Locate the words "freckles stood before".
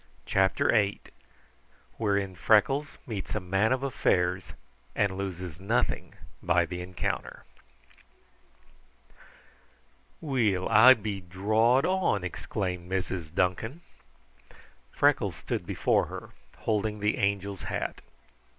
14.91-16.07